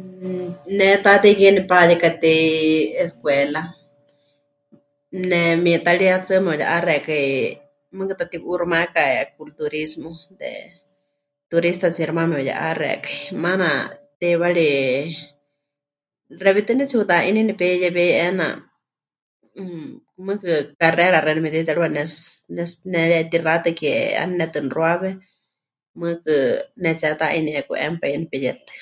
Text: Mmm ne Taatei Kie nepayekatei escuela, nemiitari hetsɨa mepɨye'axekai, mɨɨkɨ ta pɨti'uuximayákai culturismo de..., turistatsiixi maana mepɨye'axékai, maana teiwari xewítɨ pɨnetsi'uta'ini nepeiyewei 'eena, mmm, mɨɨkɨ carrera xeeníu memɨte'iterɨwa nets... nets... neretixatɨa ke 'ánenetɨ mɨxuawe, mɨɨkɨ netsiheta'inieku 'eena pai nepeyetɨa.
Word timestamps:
Mmm 0.00 0.48
ne 0.76 0.88
Taatei 1.04 1.34
Kie 1.38 1.50
nepayekatei 1.54 2.42
escuela, 3.04 3.62
nemiitari 5.30 6.04
hetsɨa 6.12 6.44
mepɨye'axekai, 6.44 7.28
mɨɨkɨ 7.96 8.14
ta 8.18 8.24
pɨti'uuximayákai 8.26 9.12
culturismo 9.36 10.10
de..., 10.40 10.50
turistatsiixi 11.50 12.12
maana 12.16 12.32
mepɨye'axékai, 12.32 13.18
maana 13.42 13.68
teiwari 14.20 14.68
xewítɨ 16.42 16.66
pɨnetsi'uta'ini 16.74 17.40
nepeiyewei 17.44 18.12
'eena, 18.18 18.46
mmm, 19.60 19.90
mɨɨkɨ 20.26 20.50
carrera 20.80 21.18
xeeníu 21.24 21.42
memɨte'iterɨwa 21.44 21.88
nets... 21.96 22.14
nets... 22.56 22.72
neretixatɨa 22.92 23.70
ke 23.80 23.90
'ánenetɨ 24.18 24.58
mɨxuawe, 24.66 25.10
mɨɨkɨ 26.00 26.32
netsiheta'inieku 26.82 27.72
'eena 27.78 27.96
pai 28.00 28.12
nepeyetɨa. 28.22 28.72